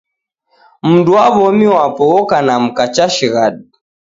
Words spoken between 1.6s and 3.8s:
wapo oka na mka chashighadi